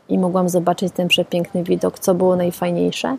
i 0.09 0.17
mogłam 0.17 0.49
zobaczyć 0.49 0.93
ten 0.93 1.07
przepiękny 1.07 1.63
widok, 1.63 1.99
co 1.99 2.15
było 2.15 2.35
najfajniejsze, 2.35 3.17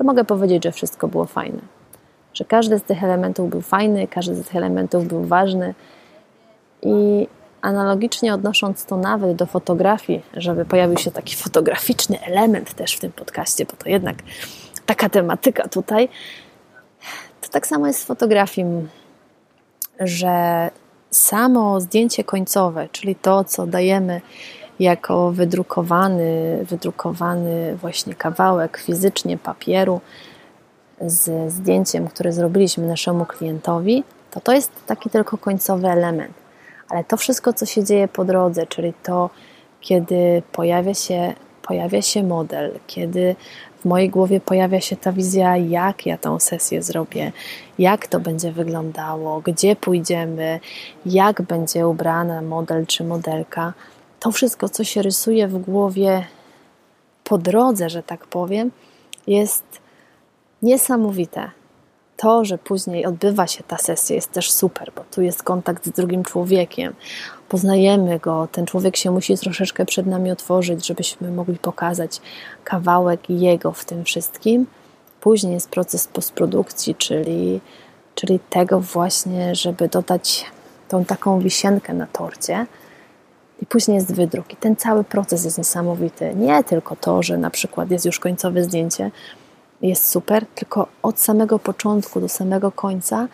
to 0.00 0.04
mogę 0.04 0.24
powiedzieć, 0.24 0.64
że 0.64 0.72
wszystko 0.72 1.08
było 1.08 1.24
fajne. 1.24 1.60
Że 2.34 2.44
każdy 2.44 2.78
z 2.78 2.82
tych 2.82 3.04
elementów 3.04 3.50
był 3.50 3.60
fajny, 3.60 4.08
każdy 4.08 4.34
z 4.34 4.46
tych 4.46 4.56
elementów 4.56 5.08
był 5.08 5.24
ważny. 5.24 5.74
I 6.82 7.26
analogicznie 7.62 8.34
odnosząc 8.34 8.84
to 8.84 8.96
nawet 8.96 9.36
do 9.36 9.46
fotografii, 9.46 10.22
żeby 10.34 10.64
pojawił 10.64 10.98
się 10.98 11.10
taki 11.10 11.36
fotograficzny 11.36 12.20
element 12.20 12.74
też 12.74 12.96
w 12.96 13.00
tym 13.00 13.12
podcaście, 13.12 13.64
bo 13.64 13.72
to 13.72 13.88
jednak 13.88 14.16
taka 14.86 15.08
tematyka 15.08 15.68
tutaj, 15.68 16.08
to 17.40 17.48
tak 17.48 17.66
samo 17.66 17.86
jest 17.86 18.00
z 18.00 18.04
fotografii, 18.04 18.66
że 20.00 20.70
samo 21.10 21.80
zdjęcie 21.80 22.24
końcowe, 22.24 22.88
czyli 22.92 23.14
to, 23.14 23.44
co 23.44 23.66
dajemy 23.66 24.20
jako 24.80 25.30
wydrukowany, 25.30 26.58
wydrukowany 26.64 27.76
właśnie 27.76 28.14
kawałek 28.14 28.76
fizycznie 28.76 29.38
papieru 29.38 30.00
z 31.00 31.52
zdjęciem, 31.52 32.08
które 32.08 32.32
zrobiliśmy 32.32 32.86
naszemu 32.86 33.26
klientowi, 33.26 34.04
to 34.30 34.40
to 34.40 34.52
jest 34.52 34.86
taki 34.86 35.10
tylko 35.10 35.38
końcowy 35.38 35.88
element. 35.88 36.32
Ale 36.90 37.04
to 37.04 37.16
wszystko, 37.16 37.52
co 37.52 37.66
się 37.66 37.84
dzieje 37.84 38.08
po 38.08 38.24
drodze, 38.24 38.66
czyli 38.66 38.92
to, 39.02 39.30
kiedy 39.80 40.42
pojawia 40.52 40.94
się, 40.94 41.34
pojawia 41.62 42.02
się 42.02 42.22
model, 42.22 42.78
kiedy 42.86 43.36
w 43.80 43.84
mojej 43.84 44.10
głowie 44.10 44.40
pojawia 44.40 44.80
się 44.80 44.96
ta 44.96 45.12
wizja, 45.12 45.56
jak 45.56 46.06
ja 46.06 46.18
tą 46.18 46.38
sesję 46.38 46.82
zrobię, 46.82 47.32
jak 47.78 48.06
to 48.06 48.20
będzie 48.20 48.52
wyglądało, 48.52 49.40
gdzie 49.40 49.76
pójdziemy, 49.76 50.60
jak 51.06 51.42
będzie 51.42 51.88
ubrana 51.88 52.42
model 52.42 52.86
czy 52.86 53.04
modelka. 53.04 53.72
To 54.20 54.32
wszystko, 54.32 54.68
co 54.68 54.84
się 54.84 55.02
rysuje 55.02 55.48
w 55.48 55.58
głowie 55.58 56.24
po 57.24 57.38
drodze, 57.38 57.90
że 57.90 58.02
tak 58.02 58.26
powiem, 58.26 58.70
jest 59.26 59.64
niesamowite. 60.62 61.59
To, 62.20 62.44
że 62.44 62.58
później 62.58 63.06
odbywa 63.06 63.46
się 63.46 63.62
ta 63.62 63.78
sesja, 63.78 64.16
jest 64.16 64.32
też 64.32 64.50
super, 64.50 64.92
bo 64.96 65.04
tu 65.10 65.22
jest 65.22 65.42
kontakt 65.42 65.86
z 65.86 65.90
drugim 65.90 66.24
człowiekiem, 66.24 66.94
poznajemy 67.48 68.18
go, 68.18 68.48
ten 68.52 68.66
człowiek 68.66 68.96
się 68.96 69.10
musi 69.10 69.38
troszeczkę 69.38 69.86
przed 69.86 70.06
nami 70.06 70.30
otworzyć, 70.30 70.86
żebyśmy 70.86 71.30
mogli 71.30 71.58
pokazać 71.58 72.20
kawałek 72.64 73.30
jego 73.30 73.72
w 73.72 73.84
tym 73.84 74.04
wszystkim. 74.04 74.66
Później 75.20 75.54
jest 75.54 75.70
proces 75.70 76.08
postprodukcji, 76.08 76.94
czyli, 76.94 77.60
czyli 78.14 78.40
tego 78.50 78.80
właśnie, 78.80 79.54
żeby 79.54 79.88
dodać 79.88 80.46
tą 80.88 81.04
taką 81.04 81.40
wisienkę 81.40 81.94
na 81.94 82.06
torcie. 82.06 82.66
I 83.62 83.66
później 83.66 83.94
jest 83.94 84.14
wydruk. 84.14 84.52
I 84.52 84.56
ten 84.56 84.76
cały 84.76 85.04
proces 85.04 85.44
jest 85.44 85.58
niesamowity. 85.58 86.34
Nie 86.34 86.64
tylko 86.64 86.96
to, 86.96 87.22
że 87.22 87.38
na 87.38 87.50
przykład 87.50 87.90
jest 87.90 88.06
już 88.06 88.18
końcowe 88.18 88.64
zdjęcie, 88.64 89.10
jest 89.82 90.08
super, 90.08 90.46
tylko 90.46 90.86
od 91.02 91.20
samego 91.20 91.58
początku 91.58 92.20
do 92.20 92.28
samego 92.28 92.72
końca 92.72 93.28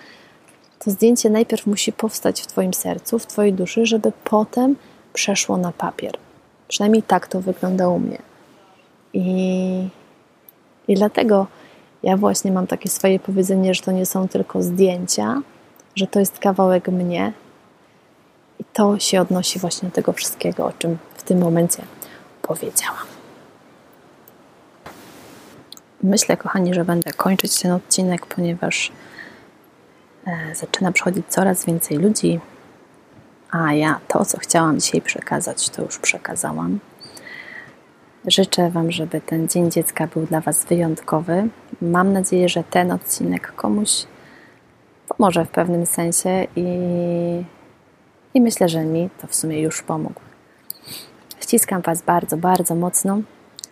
to 0.78 0.90
zdjęcie 0.90 1.30
najpierw 1.30 1.66
musi 1.66 1.92
powstać 1.92 2.42
w 2.42 2.46
Twoim 2.46 2.74
sercu, 2.74 3.18
w 3.18 3.26
Twojej 3.26 3.52
duszy, 3.52 3.86
żeby 3.86 4.12
potem 4.24 4.76
przeszło 5.12 5.56
na 5.56 5.72
papier. 5.72 6.12
Przynajmniej 6.68 7.02
tak 7.02 7.26
to 7.26 7.40
wygląda 7.40 7.88
u 7.88 7.98
mnie. 7.98 8.18
I, 9.12 9.88
i 10.88 10.94
dlatego 10.94 11.46
ja 12.02 12.16
właśnie 12.16 12.52
mam 12.52 12.66
takie 12.66 12.88
swoje 12.88 13.18
powiedzenie, 13.18 13.74
że 13.74 13.82
to 13.82 13.92
nie 13.92 14.06
są 14.06 14.28
tylko 14.28 14.62
zdjęcia, 14.62 15.42
że 15.96 16.06
to 16.06 16.18
jest 16.20 16.38
kawałek 16.38 16.88
mnie. 16.88 17.32
I 18.60 18.64
to 18.72 18.98
się 18.98 19.20
odnosi 19.20 19.58
właśnie 19.58 19.88
do 19.88 19.94
tego 19.94 20.12
wszystkiego, 20.12 20.66
o 20.66 20.72
czym 20.72 20.98
w 21.14 21.22
tym 21.22 21.38
momencie 21.38 21.82
powiedziałam. 22.42 23.15
Myślę, 26.06 26.36
kochani, 26.36 26.75
że 26.75 26.84
będę 26.84 27.12
kończyć 27.12 27.62
ten 27.62 27.72
odcinek, 27.72 28.26
ponieważ 28.26 28.92
e, 30.26 30.54
zaczyna 30.54 30.92
przychodzić 30.92 31.26
coraz 31.28 31.64
więcej 31.64 31.96
ludzi, 31.96 32.40
a 33.50 33.72
ja 33.72 34.00
to, 34.08 34.25
co 34.25 34.38
chciałam 34.38 34.80
dzisiaj 34.80 35.00
przekazać, 35.00 35.70
to 35.70 35.82
już 35.82 35.98
przekazałam. 35.98 36.78
Życzę 38.26 38.70
Wam, 38.70 38.92
żeby 38.92 39.20
ten 39.20 39.48
Dzień 39.48 39.70
Dziecka 39.70 40.06
był 40.06 40.26
dla 40.26 40.40
Was 40.40 40.64
wyjątkowy. 40.64 41.48
Mam 41.82 42.12
nadzieję, 42.12 42.48
że 42.48 42.64
ten 42.64 42.92
odcinek 42.92 43.52
komuś 43.56 44.06
pomoże 45.08 45.44
w 45.44 45.50
pewnym 45.50 45.86
sensie 45.86 46.46
i, 46.56 46.66
i 48.34 48.40
myślę, 48.40 48.68
że 48.68 48.84
mi 48.84 49.10
to 49.20 49.26
w 49.26 49.34
sumie 49.34 49.60
już 49.60 49.82
pomógł. 49.82 50.20
Ściskam 51.40 51.82
Was 51.82 52.02
bardzo, 52.02 52.36
bardzo 52.36 52.75
mocno. 52.75 53.18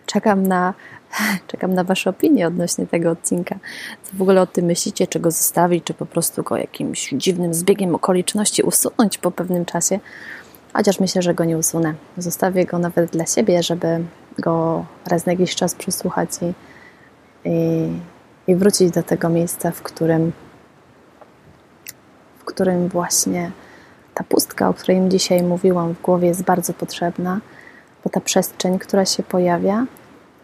Czekam 0.05 0.47
na, 0.47 0.73
czekam 1.47 1.73
na 1.73 1.83
Wasze 1.83 2.09
opinie 2.09 2.47
odnośnie 2.47 2.87
tego 2.87 3.11
odcinka. 3.11 3.55
Co 4.03 4.17
w 4.17 4.21
ogóle 4.21 4.41
o 4.41 4.47
tym 4.47 4.65
myślicie? 4.65 5.07
Czy 5.07 5.19
go 5.19 5.31
zostawić, 5.31 5.83
czy 5.83 5.93
po 5.93 6.05
prostu 6.05 6.43
go 6.43 6.57
jakimś 6.57 7.09
dziwnym 7.09 7.53
zbiegiem 7.53 7.95
okoliczności 7.95 8.63
usunąć 8.63 9.17
po 9.17 9.31
pewnym 9.31 9.65
czasie? 9.65 9.99
Chociaż 10.73 10.99
myślę, 10.99 11.21
że 11.21 11.33
go 11.33 11.45
nie 11.45 11.57
usunę. 11.57 11.93
Zostawię 12.17 12.65
go 12.65 12.79
nawet 12.79 13.11
dla 13.11 13.25
siebie, 13.25 13.63
żeby 13.63 14.03
go 14.39 14.85
raz 15.05 15.25
na 15.25 15.31
jakiś 15.31 15.55
czas 15.55 15.75
przesłuchać 15.75 16.29
i, 16.41 16.53
i, 17.49 17.87
i 18.47 18.55
wrócić 18.55 18.91
do 18.91 19.03
tego 19.03 19.29
miejsca, 19.29 19.71
w 19.71 19.81
którym, 19.81 20.31
w 22.39 22.45
którym 22.45 22.89
właśnie 22.89 23.51
ta 24.13 24.23
pustka, 24.23 24.69
o 24.69 24.73
której 24.73 25.09
dzisiaj 25.09 25.43
mówiłam 25.43 25.93
w 25.93 26.01
głowie, 26.01 26.27
jest 26.27 26.43
bardzo 26.43 26.73
potrzebna, 26.73 27.39
bo 28.05 28.09
ta 28.09 28.21
przestrzeń, 28.21 28.79
która 28.79 29.05
się 29.05 29.23
pojawia, 29.23 29.85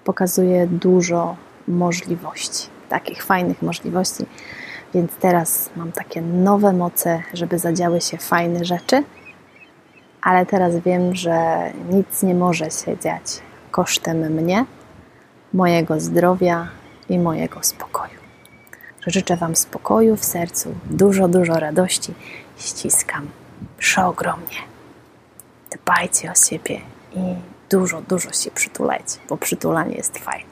pokazuje 0.04 0.68
dużo 0.68 1.36
możliwości, 1.68 2.68
takich 2.90 3.24
fajnych 3.24 3.62
możliwości. 3.62 4.26
Więc 4.94 5.12
teraz 5.20 5.70
mam 5.76 5.92
takie 5.92 6.22
nowe 6.22 6.74
moce, 6.74 7.24
żeby 7.34 7.60
zadziały 7.60 8.02
się 8.02 8.18
fajne 8.18 8.66
rzeczy, 8.66 9.04
ale 10.22 10.46
teraz 10.46 10.76
wiem, 10.76 11.16
że 11.16 11.62
nic 11.90 12.24
nie 12.24 12.36
może 12.36 12.72
się 12.72 12.98
dziać 12.98 13.42
kosztem 13.72 14.18
mnie, 14.18 14.66
mojego 15.54 16.00
zdrowia 16.00 16.68
i 17.10 17.20
mojego 17.20 17.64
spokoju. 17.64 18.22
Życzę 19.08 19.38
Wam 19.38 19.56
spokoju 19.56 20.16
w 20.16 20.26
sercu, 20.26 20.76
dużo, 20.86 21.28
dużo 21.28 21.54
radości. 21.54 22.14
Ściskam 22.58 23.28
przeogromnie. 23.78 24.58
Dbajcie 25.72 26.32
o 26.32 26.36
siebie 26.36 26.82
i 27.16 27.51
dużo, 27.72 28.02
dużo 28.02 28.32
się 28.32 28.52
przytulajcie, 28.52 29.20
bo 29.30 29.38
przytulanie 29.38 29.96
jest 29.96 30.18
fajne. 30.18 30.52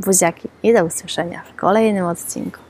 Buziaki 0.00 0.48
i 0.62 0.72
do 0.72 0.84
usłyszenia 0.84 1.42
w 1.52 1.56
kolejnym 1.56 2.06
odcinku. 2.06 2.60